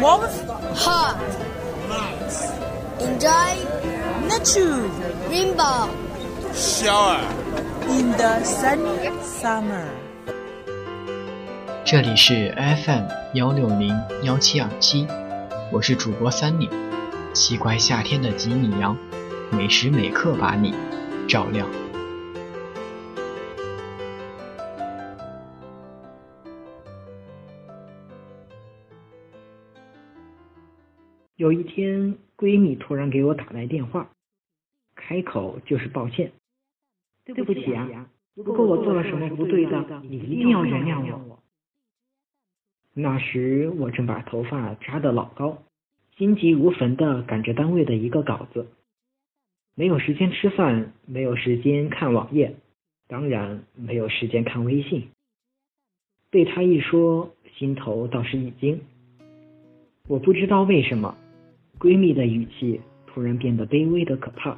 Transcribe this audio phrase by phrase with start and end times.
[0.00, 0.46] warmth,
[0.76, 1.16] Hot.
[1.88, 2.50] nice,
[3.00, 3.54] Enjoy.
[4.28, 4.88] nature
[5.30, 5.88] Rainbow.
[6.54, 7.20] shower.
[7.88, 9.86] in the sunny summer.
[11.84, 13.04] 这里是 FM
[13.34, 15.06] 幺六零幺七二七，
[15.70, 16.68] 我是主播三米，
[17.34, 18.96] 奇怪夏天的吉米羊，
[19.50, 20.74] 每时每刻把你
[21.28, 21.68] 照亮。
[31.42, 34.08] 有一天，闺蜜突然给我打来电话，
[34.94, 36.30] 开口就是抱歉
[37.26, 41.40] ：“对不起啊，如果我做了什么不对的，你一定要原谅我。”
[42.94, 45.64] 那时我正把头发扎得老高，
[46.16, 48.68] 心急如焚地赶着单位的一个稿子，
[49.74, 52.54] 没有时间吃饭，没有时间看网页，
[53.08, 55.08] 当然没有时间看微信。
[56.30, 58.80] 被她一说，心头倒是一惊。
[60.06, 61.16] 我不知道为什么，
[61.82, 64.56] 闺蜜的语气突然变得卑微的可怕。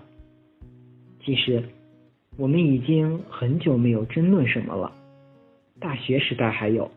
[1.24, 1.64] 其实，
[2.36, 4.92] 我们已经很久没有争论什么了。
[5.80, 6.90] 大学时代还有，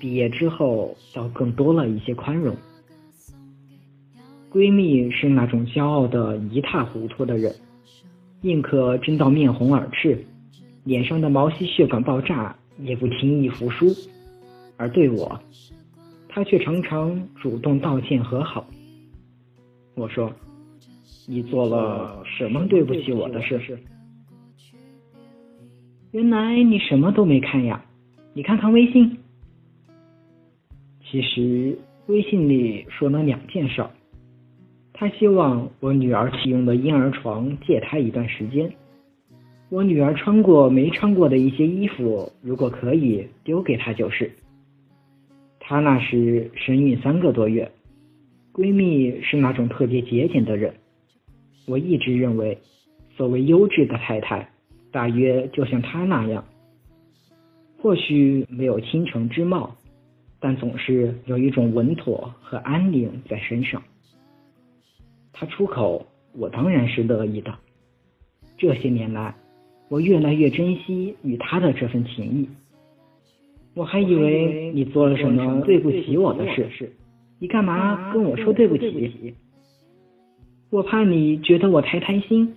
[0.00, 2.56] 毕业之后倒更多了一些宽容。
[4.50, 7.54] 闺蜜是那种骄傲的一塌糊涂的人，
[8.40, 10.24] 宁可争到面红耳赤，
[10.82, 13.86] 脸上的毛细血管爆炸，也不轻易服输。
[14.76, 15.40] 而对我，
[16.28, 18.66] 她却常常主动道歉和好。
[19.94, 20.32] 我说
[21.28, 23.78] ：“你做了什么对不起我的事？”
[26.12, 27.84] 原来你什么都没看呀？
[28.34, 29.18] 你看看微信。
[31.04, 33.90] 其实微信里说了两件事儿。
[34.94, 38.72] 他希望我女儿启用的婴儿床借他一段时间。
[39.68, 44.30] 我女儿穿过没穿过的一些衣服，如果可以丢给他就是。
[45.58, 47.70] 她那时身孕三个多月，
[48.52, 50.74] 闺蜜是那种特别节俭的人。
[51.66, 52.58] 我一直认为，
[53.16, 54.50] 所谓优质的太太，
[54.90, 56.44] 大约就像她那样，
[57.78, 59.74] 或许没有倾城之貌，
[60.38, 63.82] 但总是有一种稳妥和安宁在身上。
[65.32, 67.54] 她出口，我当然是乐意的。
[68.58, 69.34] 这些年来，
[69.88, 72.48] 我越来越珍惜与她的这份情谊。
[73.74, 76.92] 我还以为你做了什么对不起我的事，
[77.42, 79.34] 你干嘛跟我说对不起？
[80.70, 82.54] 我怕你觉得我太贪心，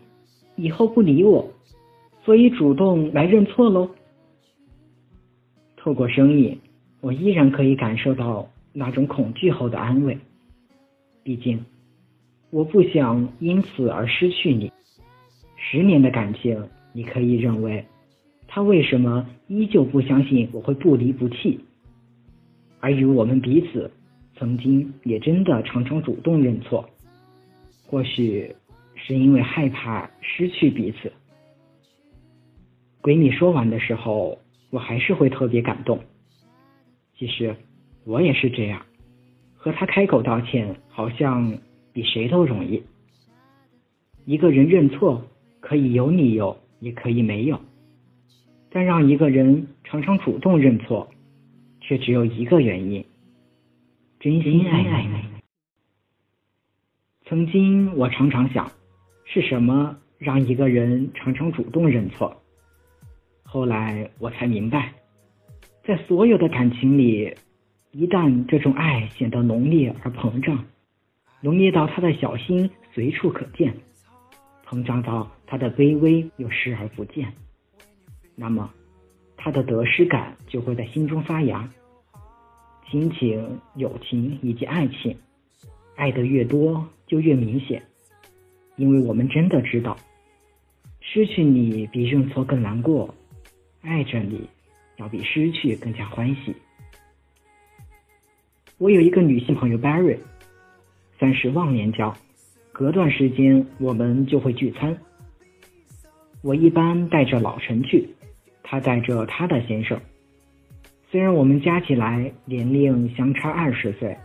[0.57, 1.51] 以后不理我，
[2.23, 3.89] 所以主动来认错喽。
[5.75, 6.59] 透过声音，
[7.01, 10.15] 我依然可以感受到那种恐惧后的安慰。
[11.23, 11.65] 毕竟，
[12.51, 14.71] 我不想因此而失去你。
[15.57, 16.63] 十年的感情，
[16.93, 17.83] 你可以认为。
[18.47, 21.59] 他为什么依旧不相信我会不离不弃？
[22.79, 23.89] 而与我们彼此，
[24.37, 26.89] 曾经也真的常常主动认错，
[27.85, 28.53] 或许
[28.95, 31.11] 是因为害怕失去彼此。
[33.01, 34.37] 闺蜜说完的时候，
[34.71, 35.99] 我还是会特别感动。
[37.17, 37.55] 其实
[38.03, 38.85] 我也是这样，
[39.55, 41.57] 和他开口道歉，好像
[41.93, 42.83] 比谁都容易。
[44.25, 45.23] 一个人认错，
[45.61, 47.59] 可以有理由，也可以没有。
[48.69, 51.07] 但让一个人常常主动认错，
[51.79, 53.05] 却只有一个原因：
[54.25, 55.23] 真心爱你。
[57.27, 58.71] 曾经我常常想，
[59.23, 62.35] 是什么让一个人常常主动认错？
[63.43, 64.91] 后来我才明白，
[65.83, 67.35] 在所有的感情里，
[67.91, 70.65] 一旦这种爱显得浓烈而膨胀，
[71.41, 73.77] 浓烈到他的小心随处可见，
[74.65, 77.31] 膨胀到他的卑微又视而不见。
[78.35, 78.73] 那么，
[79.37, 81.69] 他的得失感就会在心中发芽。
[82.95, 85.13] 亲情、友情以及爱情，
[85.97, 87.83] 爱的越多就越明显，
[88.77, 89.97] 因为我们真的知道，
[91.01, 93.13] 失去你比认错更难过，
[93.81, 94.47] 爱着你
[94.95, 96.55] 要比失去更加欢喜。
[98.77, 100.17] 我有一个女性朋友 Barry，
[101.19, 102.15] 算是忘年交，
[102.71, 104.97] 隔段时间我们就会聚餐。
[106.41, 108.07] 我一般带着老陈去。
[108.63, 109.99] 她带着她的先生，
[111.15, 114.17] 虽然我们加起来年龄相差二十岁，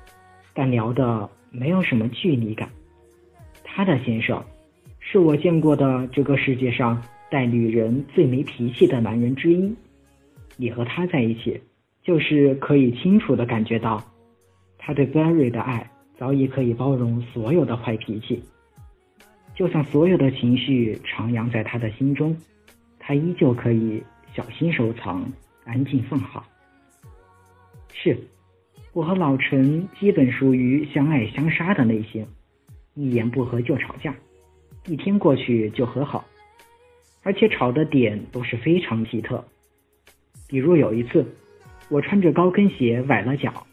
[0.52, 2.68] 但聊的没有什么距离感。
[3.62, 4.42] 她的先生
[4.98, 7.00] 是我见过的这个世界上
[7.30, 9.72] 带女人最没脾气的男人之一。
[10.56, 11.60] 你和他在一起，
[12.02, 14.02] 就是可以清楚的感觉到，
[14.76, 15.88] 他对 Barry 的爱
[16.18, 18.42] 早已可以包容所有的坏脾气，
[19.54, 22.36] 就算所有的情绪徜徉在他的心中，
[22.98, 24.02] 他依旧可以。
[24.34, 25.24] 小心收藏，
[25.64, 26.44] 安静放好。
[27.92, 28.18] 是，
[28.92, 32.26] 我和老陈基本属于相爱相杀的类型，
[32.94, 34.14] 一言不合就吵架，
[34.86, 36.24] 一天过去就和好，
[37.22, 39.44] 而且吵的点都是非常奇特。
[40.48, 41.24] 比如有一次，
[41.88, 43.66] 我穿着高跟鞋崴了脚，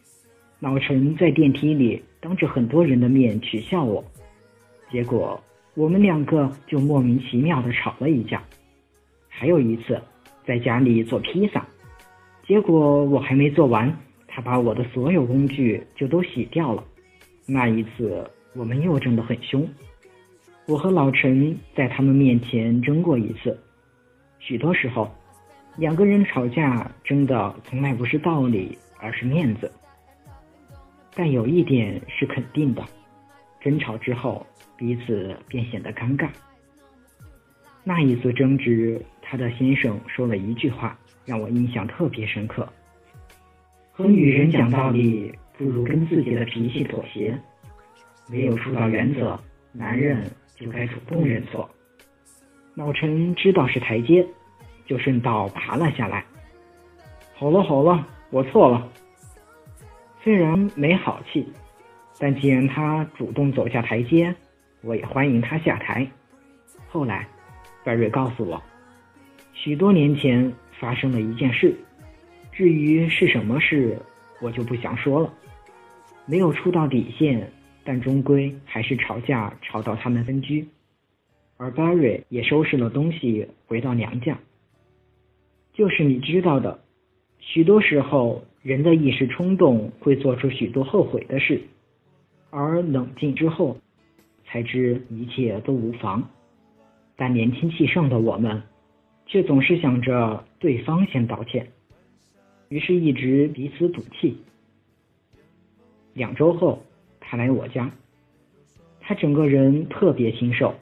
[0.60, 4.04] 老陈在电梯里当着很多人的面取笑我，
[4.92, 5.42] 结果
[5.74, 8.44] 我们两个就莫名其妙的吵了一架。
[9.30, 10.02] 还有一次，
[10.46, 11.66] 在家里做披萨，
[12.48, 13.96] 结果我还没做完，
[14.38, 16.84] 他把我的所有工具就都洗掉了。
[17.48, 18.24] 那一次，
[18.54, 19.68] 我们又争得很凶。
[20.68, 23.60] 我和老陈在他们面前争过一次。
[24.38, 25.12] 许多时候，
[25.76, 29.72] 两个人吵架争的从来不是道理，而是面子。
[31.16, 32.86] 但有一点是肯定的，
[33.60, 34.46] 争吵之后，
[34.78, 36.30] 彼此便显得尴尬。
[37.84, 39.04] 那一次争执。
[39.30, 40.96] 他的先生说了一句话，
[41.26, 42.72] 让我印象特别深刻：
[43.98, 47.36] 和女人讲道理，不如跟自己的脾气妥协。
[48.30, 49.40] 没有触到原则，
[49.72, 50.24] 男人
[50.56, 51.68] 就该主动认错。
[52.76, 54.24] 老陈知道是台阶，
[54.86, 56.24] 就顺道爬了下来。
[57.34, 58.88] 好了好了，我错了。
[60.24, 61.52] 虽然没好气，
[62.20, 64.36] 但既然他主动走下台阶，
[64.82, 66.08] 我也欢迎他下台。
[66.88, 67.28] 后来，
[67.84, 68.62] 白瑞告诉我。
[69.54, 71.76] 许多年前发生了一件事，
[72.58, 74.00] 至于是什么事，
[74.42, 75.32] 我就不想说了。
[76.26, 77.52] 没有触到底线，
[77.84, 80.68] 但终归还是吵架，吵到他们分居，
[81.58, 84.40] 而 Barry 也收拾了东西回到娘家。
[85.72, 86.80] 就是你知道的，
[87.38, 91.62] 许多时候人的一时冲动会做出许多后悔的事，
[92.50, 93.78] 而冷静之后，
[94.48, 96.28] 才知一切都无妨。
[97.16, 98.64] 但年轻气盛的我们。
[99.30, 101.68] 却总是想着对方先道歉，
[102.70, 104.38] 于是一直彼此赌气。
[106.14, 106.84] 两周后，
[107.20, 107.92] 他来我家，
[109.00, 110.74] 他整个人特别清瘦，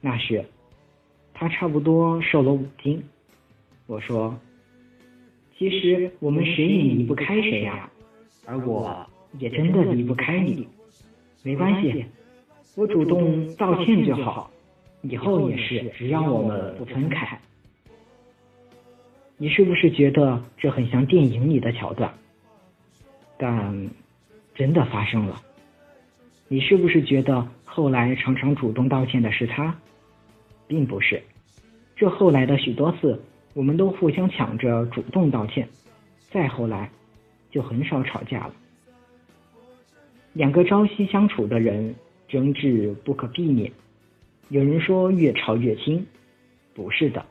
[0.00, 0.44] 那时
[1.34, 3.02] 他差不多瘦了五斤。
[3.86, 4.38] 我说
[5.58, 7.90] ：“其实我们谁也离不开谁呀，
[8.46, 9.06] 而我
[9.38, 10.68] 也真的离不开你。
[11.42, 12.04] 没关系，
[12.76, 14.50] 我主动道歉就好，
[15.02, 17.38] 以后也是，只要我们不分开。”
[19.42, 22.12] 你是不是觉得这很像电影里的桥段？
[23.38, 23.88] 但
[24.54, 25.40] 真的发生了。
[26.46, 29.74] 你是不是觉得后来常常主动道歉的是他？
[30.66, 31.22] 并不是。
[31.96, 33.18] 这后来的许多次，
[33.54, 35.66] 我们都互相抢着主动道歉。
[36.28, 36.90] 再后来，
[37.50, 38.54] 就很少吵架了。
[40.34, 41.94] 两个朝夕相处的人，
[42.28, 43.72] 争执不可避免。
[44.50, 46.06] 有人说越吵越亲，
[46.74, 47.24] 不是的。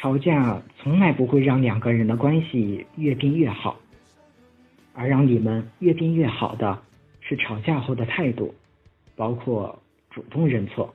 [0.00, 3.80] 吵架从来不会让两个人的关系越变越好，
[4.94, 6.80] 而让你们越变越好的
[7.20, 8.54] 是吵架后的态度，
[9.16, 10.94] 包括主动认错。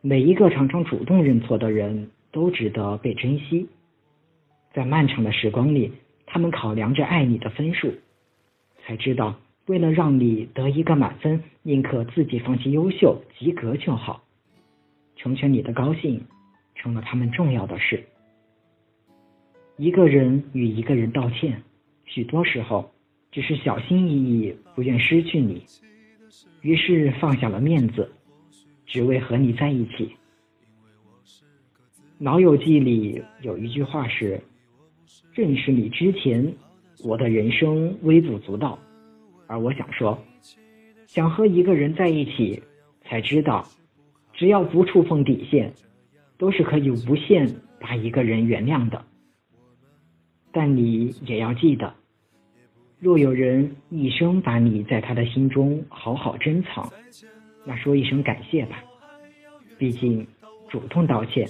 [0.00, 3.68] 每一个常常主动认错的人都值得被珍惜，
[4.72, 5.92] 在漫长的时光里，
[6.24, 7.92] 他们考量着爱你的分数，
[8.82, 14.22] 才知道为了让你得一个满分，宁可自己放弃优秀及格就好，
[15.16, 16.24] 成全你的高兴。
[16.78, 18.02] 成了他们重要的事。
[19.76, 21.62] 一个人与一个人道歉，
[22.06, 22.90] 许多时候
[23.30, 25.62] 只是小心翼翼，不愿失去你，
[26.62, 28.10] 于是放下了面子，
[28.86, 30.16] 只为和你在一起。
[32.18, 34.40] 老友记里有一句话是
[35.32, 36.52] ：“认识你之前，
[37.04, 38.78] 我的人生微不足道。”
[39.46, 40.18] 而我想说，
[41.06, 42.60] 想和一个人在一起，
[43.04, 43.64] 才知道，
[44.32, 45.72] 只要不触碰底线。
[46.38, 49.04] 都是可以无限把一个人原谅的，
[50.52, 51.92] 但你也要记得，
[53.00, 56.88] 若有人一生把你在他的心中好好珍藏，
[57.64, 58.82] 那说一声感谢吧。
[59.76, 60.26] 毕竟
[60.68, 61.48] 主动道歉，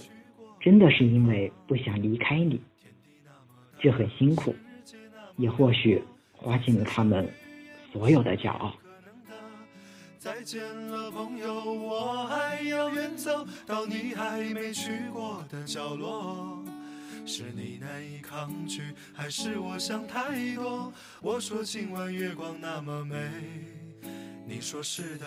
[0.58, 2.60] 真的是因为不想离开你，
[3.78, 4.54] 这很辛苦，
[5.36, 6.02] 也或许
[6.32, 7.28] 花尽了他们
[7.92, 8.74] 所有的骄傲。
[10.18, 16.64] 再见了，朋友，我还要远走到你还没去过的角落。
[17.24, 20.92] 是你难以抗拒，还是我想太多？
[21.20, 23.16] 我说今晚月光那么美，
[24.46, 25.26] 你说是的。